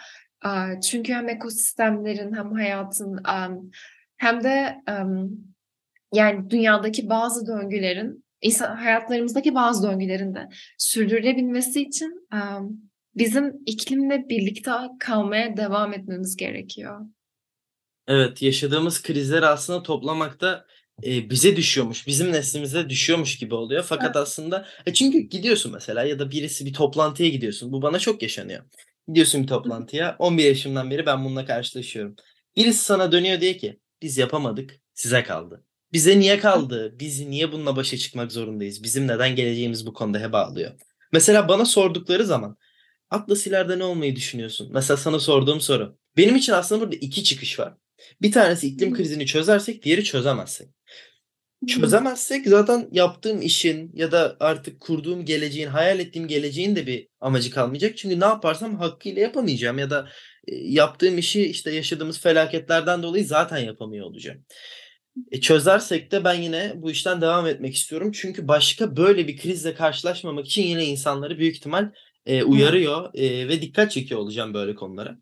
Çünkü 0.80 1.12
hem 1.12 1.28
ekosistemlerin 1.28 2.34
hem 2.34 2.52
hayatın 2.52 3.22
hem 4.16 4.44
de 4.44 4.76
yani 6.12 6.50
dünyadaki 6.50 7.08
bazı 7.08 7.46
döngülerin, 7.46 8.24
insan 8.40 8.76
hayatlarımızdaki 8.76 9.54
bazı 9.54 9.88
döngülerin 9.88 10.34
de 10.34 10.48
sürdürülebilmesi 10.78 11.82
için 11.82 12.28
bizim 13.16 13.52
iklimle 13.66 14.28
birlikte 14.28 14.70
kalmaya 15.00 15.56
devam 15.56 15.92
etmemiz 15.92 16.36
gerekiyor. 16.36 17.00
Evet, 18.08 18.42
yaşadığımız 18.42 19.02
krizleri 19.02 19.46
aslında 19.46 19.82
toplamakta 19.82 20.66
e, 21.04 21.30
bize 21.30 21.56
düşüyormuş, 21.56 22.06
bizim 22.06 22.32
neslimize 22.32 22.88
düşüyormuş 22.88 23.38
gibi 23.38 23.54
oluyor. 23.54 23.84
Fakat 23.88 24.06
evet. 24.06 24.16
aslında 24.16 24.66
e 24.86 24.92
çünkü 24.92 25.18
gidiyorsun 25.18 25.72
mesela 25.72 26.04
ya 26.04 26.18
da 26.18 26.30
birisi 26.30 26.66
bir 26.66 26.72
toplantıya 26.72 27.28
gidiyorsun. 27.28 27.72
Bu 27.72 27.82
bana 27.82 27.98
çok 27.98 28.22
yaşanıyor. 28.22 28.64
Gidiyorsun 29.08 29.42
bir 29.42 29.46
toplantıya. 29.46 30.16
11 30.18 30.44
yaşımdan 30.44 30.90
beri 30.90 31.06
ben 31.06 31.24
bununla 31.24 31.44
karşılaşıyorum. 31.44 32.16
Birisi 32.56 32.84
sana 32.84 33.12
dönüyor 33.12 33.40
diye 33.40 33.56
ki 33.56 33.80
biz 34.02 34.18
yapamadık, 34.18 34.80
size 34.94 35.22
kaldı. 35.22 35.64
Bize 35.92 36.18
niye 36.18 36.38
kaldı? 36.38 36.94
Biz 36.98 37.26
niye 37.26 37.52
bununla 37.52 37.76
başa 37.76 37.96
çıkmak 37.96 38.32
zorundayız? 38.32 38.82
Bizim 38.82 39.08
neden 39.08 39.36
geleceğimiz 39.36 39.86
bu 39.86 39.92
konuda 39.92 40.20
heba 40.20 40.44
alıyor? 40.44 40.72
Mesela 41.12 41.48
bana 41.48 41.64
sordukları 41.64 42.24
zaman 42.24 42.56
Atlas 43.14 43.46
ileride 43.46 43.78
ne 43.78 43.84
olmayı 43.84 44.16
düşünüyorsun? 44.16 44.70
Mesela 44.72 44.96
sana 44.96 45.18
sorduğum 45.18 45.60
soru. 45.60 45.96
Benim 46.16 46.36
için 46.36 46.52
aslında 46.52 46.80
burada 46.80 46.96
iki 46.96 47.24
çıkış 47.24 47.58
var. 47.58 47.74
Bir 48.22 48.32
tanesi 48.32 48.66
iklim 48.66 48.94
krizini 48.94 49.26
çözersek, 49.26 49.82
diğeri 49.82 50.04
çözemezsek. 50.04 50.68
çözemezsek 51.68 52.46
zaten 52.46 52.88
yaptığım 52.92 53.42
işin 53.42 53.90
ya 53.94 54.12
da 54.12 54.36
artık 54.40 54.80
kurduğum 54.80 55.24
geleceğin, 55.24 55.68
hayal 55.68 56.00
ettiğim 56.00 56.28
geleceğin 56.28 56.76
de 56.76 56.86
bir 56.86 57.08
amacı 57.20 57.50
kalmayacak. 57.50 57.96
Çünkü 57.96 58.20
ne 58.20 58.24
yaparsam 58.24 58.76
hakkıyla 58.76 59.22
yapamayacağım 59.22 59.78
ya 59.78 59.90
da 59.90 60.08
e, 60.48 60.54
yaptığım 60.56 61.18
işi 61.18 61.42
işte 61.46 61.70
yaşadığımız 61.70 62.20
felaketlerden 62.20 63.02
dolayı 63.02 63.26
zaten 63.26 63.58
yapamıyor 63.58 64.06
olacağım. 64.06 64.44
E, 65.32 65.40
çözersek 65.40 66.12
de 66.12 66.24
ben 66.24 66.34
yine 66.34 66.72
bu 66.76 66.90
işten 66.90 67.20
devam 67.20 67.46
etmek 67.46 67.74
istiyorum. 67.74 68.12
Çünkü 68.12 68.48
başka 68.48 68.96
böyle 68.96 69.28
bir 69.28 69.36
krizle 69.36 69.74
karşılaşmamak 69.74 70.46
için 70.46 70.62
yine 70.62 70.84
insanları 70.84 71.38
büyük 71.38 71.56
ihtimal 71.56 71.90
e, 72.26 72.44
uyarıyor 72.44 73.10
e, 73.14 73.48
ve 73.48 73.62
dikkat 73.62 73.90
çekiyor 73.90 74.20
olacağım 74.20 74.54
böyle 74.54 74.74
konulara. 74.74 75.18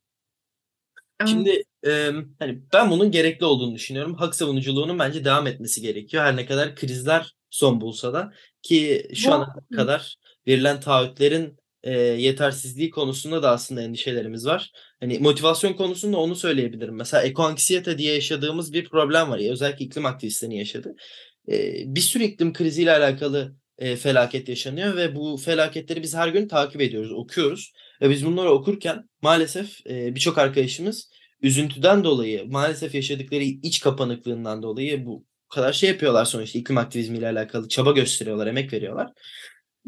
Şimdi 1.27 1.63
e, 1.87 2.11
hani 2.39 2.63
ben 2.73 2.91
bunun 2.91 3.11
gerekli 3.11 3.47
olduğunu 3.47 3.75
düşünüyorum. 3.75 4.15
Hak 4.15 4.35
savunuculuğunun 4.35 4.99
bence 4.99 5.25
devam 5.25 5.47
etmesi 5.47 5.81
gerekiyor. 5.81 6.25
Her 6.25 6.37
ne 6.37 6.47
kadar 6.47 6.77
krizler 6.77 7.35
son 7.51 7.81
bulsa 7.81 8.13
da 8.13 8.33
ki 8.63 9.09
şu 9.15 9.33
ana 9.33 9.55
kadar 9.77 10.17
verilen 10.47 10.81
taahhütlerin 10.81 11.57
e, 11.83 11.99
yetersizliği 12.01 12.91
konusunda 12.91 13.43
da 13.43 13.51
aslında 13.51 13.83
endişelerimiz 13.83 14.47
var. 14.47 14.73
Hani 15.01 15.19
motivasyon 15.19 15.73
konusunda 15.73 16.17
onu 16.17 16.37
söyleyebilirim. 16.37 16.97
Mesela 16.97 17.23
ekoanksiyete 17.23 17.99
diye 17.99 18.15
yaşadığımız 18.15 18.73
bir 18.73 18.89
problem 18.89 19.31
var 19.31 19.39
ya 19.39 19.53
özellikle 19.53 19.85
iklim 19.85 20.07
aktivistlerinin 20.07 20.57
yaşadığı. 20.57 20.95
E, 21.49 21.75
bir 21.87 22.01
sürü 22.01 22.25
iklim 22.25 22.53
kriziyle 22.53 22.93
alakalı 22.93 23.55
e, 23.83 23.97
felaket 23.97 24.49
yaşanıyor 24.49 24.97
ve 24.97 25.15
bu 25.15 25.37
felaketleri 25.37 26.03
biz 26.03 26.15
her 26.15 26.29
gün 26.29 26.49
takip 26.49 26.81
ediyoruz, 26.81 27.13
okuyoruz. 27.13 27.73
Ve 28.03 28.11
biz 28.11 28.27
bunları 28.27 28.51
okurken 28.51 29.09
maalesef 29.23 29.87
e, 29.87 30.15
birçok 30.15 30.39
arkadaşımız 30.39 31.11
üzüntüden 31.43 32.05
dolayı 32.05 32.51
maalesef 32.51 32.95
yaşadıkları 32.95 33.43
iç 33.43 33.81
kapanıklığından 33.81 34.63
dolayı 34.63 35.07
bu 35.07 35.25
kadar 35.49 35.73
şey 35.73 35.91
yapıyorlar 35.91 36.25
sonuçta 36.25 36.59
iklim 36.59 36.79
aktivizmiyle 36.79 37.29
alakalı 37.29 37.69
çaba 37.69 37.93
gösteriyorlar, 37.93 38.47
emek 38.47 38.73
veriyorlar. 38.73 39.13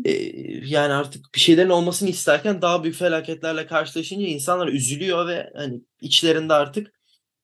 Ee, 0.05 0.13
yani 0.67 0.93
artık 0.93 1.35
bir 1.35 1.41
şeylerin 1.41 1.71
olmasını 1.71 2.09
isterken 2.09 2.63
daha 2.63 2.85
büyük 2.85 2.97
felaketlerle 2.97 3.67
karşılaşınca 3.67 4.27
insanlar 4.27 4.69
üzülüyor 4.69 5.29
ve 5.29 5.51
hani 5.57 5.81
içlerinde 6.01 6.55
artık 6.55 6.93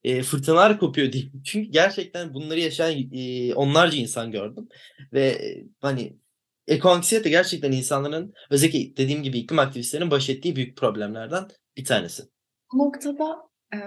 e, 0.03 0.23
fırtınalar 0.23 0.79
kopuyor 0.79 1.11
diyeyim. 1.11 1.41
Çünkü 1.45 1.71
gerçekten 1.71 2.33
bunları 2.33 2.59
yaşayan 2.59 3.09
e, 3.13 3.53
onlarca 3.53 3.97
insan 3.97 4.31
gördüm 4.31 4.67
ve 5.13 5.27
e, 5.27 5.63
hani 5.81 6.20
ekoanksiyete 6.67 7.29
gerçekten 7.29 7.71
insanların 7.71 8.33
özellikle 8.49 8.97
dediğim 8.97 9.23
gibi 9.23 9.37
iklim 9.39 9.59
aktivistlerinin 9.59 10.11
baş 10.11 10.29
ettiği 10.29 10.55
büyük 10.55 10.77
problemlerden 10.77 11.43
bir 11.77 11.85
tanesi. 11.85 12.23
Bu 12.73 12.77
noktada 12.77 13.37
e, 13.73 13.77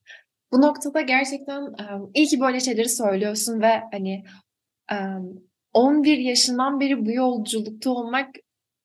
bu 0.52 0.62
noktada 0.62 1.00
gerçekten 1.00 1.62
e, 1.62 1.84
iyi 2.14 2.26
ki 2.26 2.40
böyle 2.40 2.60
şeyleri 2.60 2.88
söylüyorsun 2.88 3.60
ve 3.60 3.82
hani 3.92 4.24
e, 4.92 4.96
11 5.72 6.18
yaşından 6.18 6.80
beri 6.80 7.06
bu 7.06 7.12
yolculukta 7.12 7.90
olmak 7.90 8.34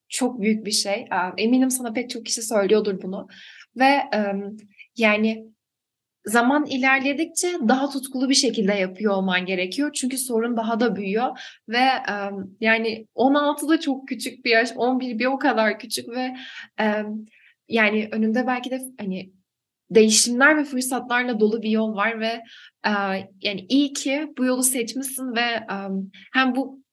çok 0.09 0.41
büyük 0.41 0.65
bir 0.65 0.71
şey. 0.71 0.93
E, 0.93 1.43
Eminim 1.43 1.71
sana 1.71 1.93
pek 1.93 2.09
çok 2.09 2.25
kişi 2.25 2.41
söylüyordur 2.41 3.01
bunu. 3.01 3.27
Ve 3.75 3.85
e, 4.13 4.33
yani 4.97 5.45
zaman 6.29 6.65
ilerledikçe 6.65 7.47
daha 7.67 7.89
tutkulu 7.89 8.29
bir 8.29 8.35
şekilde 8.35 8.73
yapıyor 8.73 9.13
olman 9.13 9.45
gerekiyor. 9.45 9.91
Çünkü 9.93 10.17
sorun 10.17 10.57
daha 10.57 10.79
da 10.79 10.95
büyüyor 10.95 11.39
ve 11.69 11.77
e, 11.77 12.13
yani 12.61 13.07
16 13.15 13.69
da 13.69 13.79
çok 13.79 14.07
küçük 14.07 14.45
bir 14.45 14.49
yaş, 14.49 14.71
11 14.75 15.19
bir 15.19 15.25
o 15.25 15.39
kadar 15.39 15.79
küçük 15.79 16.09
ve 16.09 16.35
e, 16.79 17.03
yani 17.67 18.09
önünde 18.11 18.47
belki 18.47 18.71
de 18.71 18.81
hani 18.99 19.31
değişimler 19.91 20.57
ve 20.57 20.63
fırsatlarla 20.63 21.39
dolu 21.39 21.61
bir 21.61 21.69
yol 21.69 21.95
var 21.95 22.19
ve 22.19 22.43
e, 22.85 22.91
yani 23.41 23.65
iyi 23.69 23.93
ki 23.93 24.33
bu 24.37 24.45
yolu 24.45 24.63
seçmişsin 24.63 25.35
ve 25.35 25.41
e, 25.41 25.75
hem 26.33 26.55
bu 26.55 26.83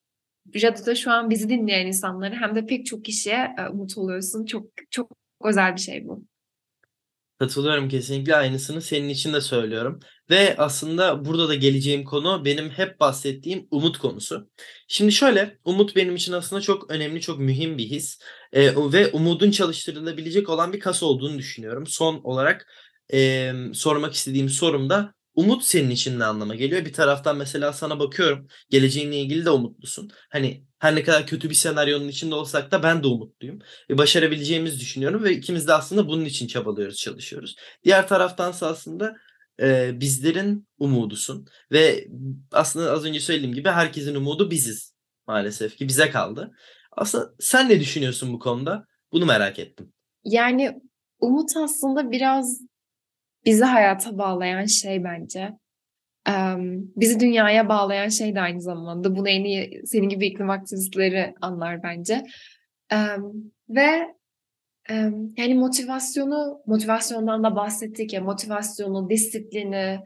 radyoda 0.55 0.95
şu 0.95 1.11
an 1.11 1.31
bizi 1.31 1.49
dinleyen 1.49 1.87
insanları 1.87 2.35
hem 2.35 2.55
de 2.55 2.67
pek 2.67 2.87
çok 2.87 3.05
kişiye 3.05 3.55
e, 3.59 3.69
umut 3.69 3.99
oluyorsun. 3.99 4.47
Çok 4.47 4.67
çok 4.91 5.17
özel 5.45 5.75
bir 5.75 5.81
şey 5.81 6.09
bu. 6.09 6.25
Katılıyorum 7.39 7.89
kesinlikle 7.89 8.37
aynısını 8.37 8.83
senin 8.83 9.09
için 9.09 9.33
de 9.33 9.41
söylüyorum. 9.41 10.01
Ve 10.31 10.55
aslında 10.59 11.25
burada 11.25 11.49
da 11.49 11.55
geleceğim 11.55 12.05
konu 12.05 12.45
benim 12.45 12.71
hep 12.71 13.01
bahsettiğim 13.01 13.69
umut 13.71 13.99
konusu. 13.99 14.51
Şimdi 14.89 15.13
şöyle 15.13 15.59
umut 15.65 15.97
benim 15.97 16.17
için 16.17 16.33
aslında 16.33 16.63
çok 16.63 16.91
önemli, 16.91 17.21
çok 17.21 17.39
mühim 17.39 17.79
bir 17.79 17.85
his. 17.85 18.19
Ee, 18.53 18.93
ve 18.93 19.09
umudun 19.13 19.51
çalıştırılabilecek 19.51 20.49
olan 20.49 20.73
bir 20.73 20.81
kas 20.81 21.03
olduğunu 21.03 21.39
düşünüyorum. 21.39 21.87
Son 21.87 22.21
olarak 22.25 22.67
e, 23.13 23.53
sormak 23.75 24.15
istediğim 24.15 24.49
sorum 24.49 24.91
da 24.91 25.15
umut 25.35 25.65
senin 25.65 25.91
için 25.91 26.19
ne 26.19 26.25
anlama 26.25 26.55
geliyor? 26.55 26.85
Bir 26.85 26.93
taraftan 26.93 27.37
mesela 27.37 27.73
sana 27.73 27.99
bakıyorum 27.99 28.47
geleceğinle 28.71 29.21
ilgili 29.21 29.45
de 29.45 29.51
umutlusun. 29.51 30.11
Hani 30.31 30.66
her 30.79 30.95
ne 30.95 31.03
kadar 31.03 31.27
kötü 31.27 31.51
bir 31.51 31.55
senaryonun 31.55 32.09
içinde 32.09 32.35
olsak 32.35 32.71
da 32.71 32.83
ben 32.83 33.03
de 33.03 33.07
umutluyum. 33.07 33.59
Ve 33.91 33.99
başarabileceğimizi 33.99 34.81
düşünüyorum 34.81 35.25
ve 35.25 35.33
ikimiz 35.33 35.69
de 35.69 35.73
aslında 35.73 36.09
bunun 36.09 36.25
için 36.25 36.47
çabalıyoruz, 36.47 36.97
çalışıyoruz. 36.97 37.57
Diğer 37.85 38.09
taraftansa 38.09 38.67
aslında 38.67 39.17
e, 39.61 40.01
bizlerin 40.01 40.69
umudusun. 40.79 41.47
Ve 41.73 42.07
aslında 42.53 42.93
az 42.93 43.05
önce 43.05 43.21
söylediğim 43.21 43.55
gibi 43.55 43.69
herkesin 43.69 44.15
umudu 44.15 44.51
biziz 44.51 44.95
maalesef 45.27 45.77
ki 45.77 45.89
bize 45.89 46.11
kaldı. 46.11 46.51
Aslında 46.93 47.35
sen 47.41 47.69
ne 47.69 47.81
düşünüyorsun 47.81 48.33
bu 48.33 48.39
konuda? 48.39 48.85
Bunu 49.13 49.27
merak 49.27 49.59
ettim. 49.59 49.93
Yani 50.25 50.81
umut 51.21 51.57
aslında 51.57 52.11
biraz 52.11 52.61
bizi 53.45 53.65
hayata 53.65 54.19
bağlayan 54.19 54.67
şey 54.67 55.05
bence. 55.05 55.51
Bizi 56.97 57.21
dünyaya 57.21 57.69
bağlayan 57.69 58.09
şey 58.09 58.35
de 58.35 58.41
aynı 58.41 58.61
zamanda. 58.61 59.17
Bunu 59.17 59.29
en 59.29 59.45
iyi 59.45 59.83
senin 59.87 60.09
gibi 60.09 60.27
iklim 60.27 60.51
aktivistleri 60.51 61.35
anlar 61.41 61.83
bence. 61.83 62.23
Ve 63.69 64.17
yani 65.37 65.55
motivasyonu, 65.55 66.61
motivasyondan 66.67 67.45
da 67.45 67.57
bahsettik 67.57 68.13
ya, 68.13 68.21
motivasyonu, 68.21 69.11
disiplini, 69.11 70.01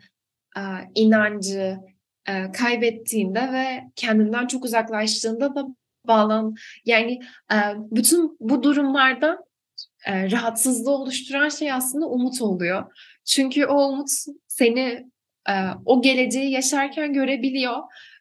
inancı 0.95 1.77
kaybettiğinde 2.53 3.41
ve 3.53 3.85
kendinden 3.97 4.47
çok 4.47 4.65
uzaklaştığında 4.65 5.55
da 5.55 5.67
bağlan 6.07 6.55
yani 6.85 7.21
bütün 7.91 8.37
bu 8.41 8.63
durumlarda 8.63 9.39
rahatsızlığı 10.07 10.91
oluşturan 10.91 11.49
şey 11.49 11.73
aslında 11.73 12.07
umut 12.07 12.43
oluyor. 12.43 12.93
Çünkü 13.25 13.67
o 13.67 13.89
umut 13.89 14.11
seni 14.47 15.11
o 15.85 16.03
geleceği 16.03 16.51
yaşarken 16.51 17.13
görebiliyor 17.13 17.77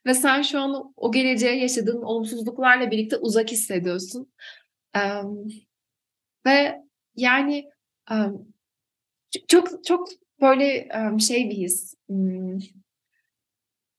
ve 0.06 0.14
sen 0.14 0.42
şu 0.42 0.60
an 0.60 0.94
o 0.96 1.12
geleceğe 1.12 1.56
yaşadığın 1.56 2.02
olumsuzluklarla 2.02 2.92
birlikte 2.92 3.18
uzak 3.18 3.52
hissediyorsun. 3.52 4.34
Ve 6.46 6.76
yani 7.16 7.70
çok 9.48 9.86
çok 9.86 10.08
böyle 10.42 10.90
şey 11.20 11.50
bir 11.50 11.56
his, 11.56 11.94
hmm, 12.08 12.60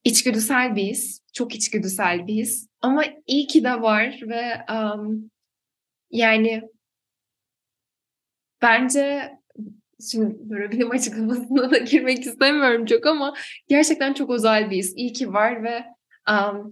içgüdüsel 0.04 0.76
bir 0.76 0.83
his, 0.83 1.20
çok 1.33 1.54
içgüdüsel 1.54 2.26
bir 2.26 2.35
his. 2.35 2.68
Ama 2.80 3.04
iyi 3.26 3.46
ki 3.46 3.64
de 3.64 3.83
var 3.83 4.20
ve 4.22 4.64
yani 6.11 6.62
bence 8.62 9.33
şimdi 10.12 10.36
böyle 10.40 10.70
bilim 10.70 10.90
açıklamasına 10.90 11.70
da 11.70 11.78
girmek 11.78 12.26
istemiyorum 12.26 12.86
çok 12.86 13.06
ama 13.06 13.34
gerçekten 13.68 14.14
çok 14.14 14.30
özel 14.30 14.70
bir 14.70 14.76
his. 14.76 14.92
İyi 14.96 15.12
ki 15.12 15.32
var 15.32 15.64
ve 15.64 15.84
um, 16.30 16.70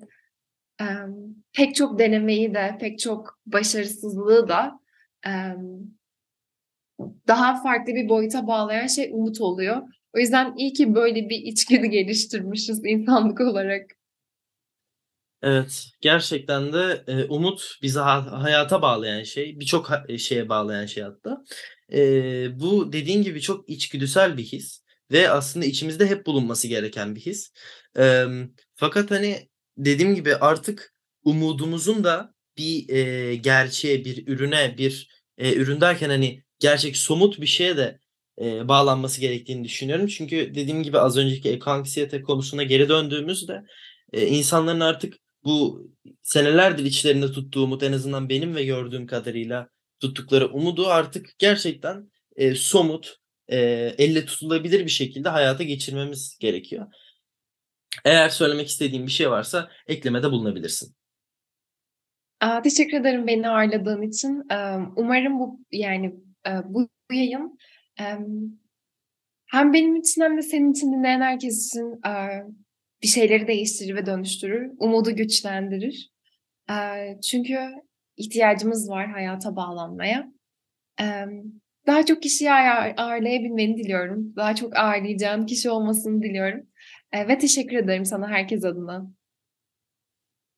um, 0.80 1.36
pek 1.52 1.74
çok 1.74 1.98
denemeyi 1.98 2.54
de 2.54 2.76
pek 2.80 2.98
çok 2.98 3.38
başarısızlığı 3.46 4.48
da 4.48 4.80
um, 5.26 5.98
daha 7.28 7.62
farklı 7.62 7.94
bir 7.94 8.08
boyuta 8.08 8.46
bağlayan 8.46 8.86
şey 8.86 9.10
umut 9.12 9.40
oluyor. 9.40 9.82
O 10.14 10.18
yüzden 10.18 10.56
iyi 10.56 10.72
ki 10.72 10.94
böyle 10.94 11.28
bir 11.28 11.36
içgüdü 11.36 11.86
geliştirmişiz 11.86 12.84
insanlık 12.84 13.40
olarak. 13.40 13.90
Evet, 15.42 15.86
gerçekten 16.00 16.72
de 16.72 17.04
e, 17.06 17.24
umut 17.24 17.78
bizi 17.82 17.98
ha- 17.98 18.42
hayata 18.42 18.82
bağlayan 18.82 19.22
şey, 19.22 19.60
birçok 19.60 19.90
şeye 20.18 20.48
bağlayan 20.48 20.86
şey 20.86 21.02
hatta. 21.02 21.44
E, 21.92 22.60
bu 22.60 22.92
dediğin 22.92 23.22
gibi 23.22 23.40
çok 23.40 23.68
içgüdüsel 23.68 24.36
bir 24.36 24.44
his 24.44 24.82
ve 25.10 25.30
aslında 25.30 25.66
içimizde 25.66 26.06
hep 26.06 26.26
bulunması 26.26 26.68
gereken 26.68 27.16
bir 27.16 27.20
his. 27.20 27.52
E, 27.98 28.24
fakat 28.74 29.10
hani 29.10 29.48
dediğim 29.78 30.14
gibi 30.14 30.36
artık 30.36 30.94
umudumuzun 31.24 32.04
da 32.04 32.34
bir 32.58 32.88
e, 32.88 33.34
gerçeğe, 33.34 34.04
bir 34.04 34.26
ürüne, 34.26 34.74
bir 34.78 35.08
e, 35.38 35.54
ürün 35.54 35.80
derken 35.80 36.10
hani 36.10 36.42
gerçek 36.58 36.96
somut 36.96 37.40
bir 37.40 37.46
şeye 37.46 37.76
de 37.76 38.00
e, 38.40 38.68
bağlanması 38.68 39.20
gerektiğini 39.20 39.64
düşünüyorum. 39.64 40.06
Çünkü 40.06 40.36
dediğim 40.54 40.82
gibi 40.82 40.98
az 40.98 41.16
önceki 41.16 41.50
ekoanksiyete 41.50 42.22
konusuna 42.22 42.62
geri 42.62 42.88
döndüğümüzde 42.88 43.62
e, 44.12 44.26
insanların 44.26 44.80
artık 44.80 45.14
bu 45.44 45.88
senelerdir 46.22 46.84
içlerinde 46.84 47.32
tuttuğu 47.32 47.64
umut 47.64 47.82
en 47.82 47.92
azından 47.92 48.28
benim 48.28 48.54
ve 48.56 48.64
gördüğüm 48.64 49.06
kadarıyla 49.06 49.68
tuttukları 50.00 50.48
umudu 50.52 50.86
artık 50.86 51.38
gerçekten 51.38 52.10
e, 52.36 52.54
somut, 52.54 53.16
e, 53.48 53.58
elle 53.98 54.24
tutulabilir 54.24 54.84
bir 54.84 54.90
şekilde 54.90 55.28
hayata 55.28 55.62
geçirmemiz 55.62 56.38
gerekiyor. 56.40 56.86
Eğer 58.04 58.28
söylemek 58.28 58.68
istediğin 58.68 59.06
bir 59.06 59.12
şey 59.12 59.30
varsa 59.30 59.70
eklemede 59.86 60.30
bulunabilirsin. 60.30 60.94
Aa, 62.40 62.62
teşekkür 62.62 63.00
ederim 63.00 63.26
beni 63.26 63.48
ağırladığın 63.48 64.02
için. 64.02 64.42
Umarım 64.96 65.38
bu 65.40 65.60
yani 65.72 66.14
bu 66.64 66.88
yayın 67.12 67.58
hem 69.46 69.72
benim 69.72 69.96
için 69.96 70.22
hem 70.22 70.36
de 70.36 70.42
senin 70.42 70.72
için 70.72 70.92
dinleyen 70.92 71.20
herkes 71.20 71.66
için 71.66 72.00
bir 73.02 73.08
şeyleri 73.08 73.46
değiştirir 73.46 73.94
ve 73.94 74.06
dönüştürür. 74.06 74.70
Umudu 74.78 75.16
güçlendirir. 75.16 76.10
Çünkü 77.30 77.58
ihtiyacımız 78.18 78.90
var 78.90 79.10
hayata 79.10 79.56
bağlanmaya. 79.56 80.32
Daha 81.86 82.06
çok 82.06 82.22
kişiyi 82.22 82.52
ağırlayabilmeni 82.52 83.76
diliyorum. 83.76 84.36
Daha 84.36 84.54
çok 84.54 84.76
ağırlayacağın 84.76 85.46
kişi 85.46 85.70
olmasını 85.70 86.22
diliyorum. 86.22 86.66
Ve 87.14 87.38
teşekkür 87.38 87.76
ederim 87.76 88.04
sana 88.04 88.28
herkes 88.28 88.64
adına. 88.64 89.06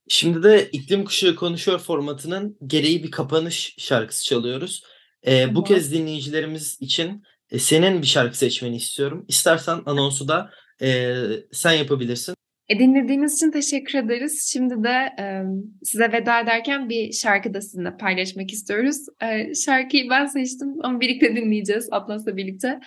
Şimdi 0.09 0.43
de 0.43 0.69
iklim 0.73 1.05
kuşağı 1.05 1.37
konuşuyor 1.37 1.79
formatının 1.79 2.59
gereği 2.67 3.03
bir 3.03 3.11
kapanış 3.11 3.75
şarkısı 3.79 4.25
çalıyoruz. 4.25 4.85
Ee, 5.23 5.41
tamam. 5.41 5.55
Bu 5.55 5.65
kez 5.65 5.93
dinleyicilerimiz 5.93 6.79
için 6.81 7.23
e, 7.51 7.59
senin 7.59 8.03
bir 8.03 8.07
şarkı 8.07 8.39
seçmeni 8.39 8.77
istiyorum. 8.77 9.25
İstersen 9.29 9.83
anonsu 9.87 10.29
da 10.29 10.51
e, 10.83 11.15
sen 11.53 11.73
yapabilirsin. 11.73 12.35
E, 12.71 12.79
dinlediğiniz 12.79 13.35
için 13.35 13.51
teşekkür 13.51 13.99
ederiz. 13.99 14.51
Şimdi 14.53 14.85
de 14.85 15.15
e, 15.19 15.43
size 15.83 16.13
veda 16.13 16.41
ederken 16.41 16.89
bir 16.89 17.13
şarkı 17.13 17.55
da 17.55 17.61
sizinle 17.61 17.97
paylaşmak 17.97 18.53
istiyoruz. 18.53 18.97
E, 19.23 19.55
şarkıyı 19.55 20.11
ben 20.11 20.27
seçtim 20.27 20.69
ama 20.83 21.01
birlikte 21.01 21.37
dinleyeceğiz 21.37 21.89
Atlas'la 21.91 22.37
birlikte. 22.37 22.81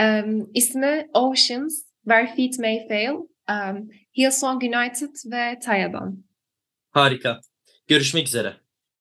E, 0.00 0.24
ismi 0.54 1.06
Oceans, 1.14 1.82
Where 2.04 2.34
Feet 2.36 2.58
May 2.58 2.88
Fail, 2.88 3.14
um, 3.50 3.90
Hillsong 4.18 4.62
United 4.62 5.14
ve 5.32 5.58
Taya'dan. 5.58 6.24
Harika. 6.90 7.40
Görüşmek 7.88 8.26
üzere. 8.26 8.56